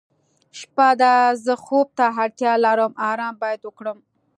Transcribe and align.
شپه 0.59 0.89
ده 0.99 1.13
زه 1.45 1.53
خوب 1.65 1.87
ته 1.97 2.05
اړتیا 2.21 2.53
لرم 2.65 2.91
آرام 3.09 3.33
باید 3.41 3.61
وکړم. 3.63 3.97